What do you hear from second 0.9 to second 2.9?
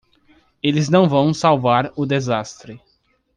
vão salvar o desastre